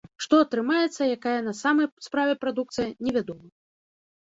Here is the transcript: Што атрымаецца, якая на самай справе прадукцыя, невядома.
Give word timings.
Што 0.25 0.37
атрымаецца, 0.45 1.01
якая 1.17 1.35
на 1.49 1.53
самай 1.61 1.93
справе 2.09 2.33
прадукцыя, 2.47 2.93
невядома. 3.07 3.47